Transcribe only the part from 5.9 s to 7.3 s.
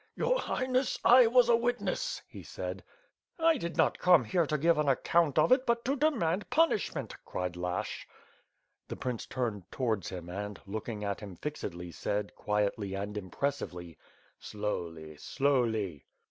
de mand punishment,"